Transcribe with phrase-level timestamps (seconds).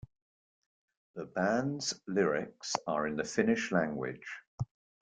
[1.13, 4.25] The band's lyrics are in the Finnish language.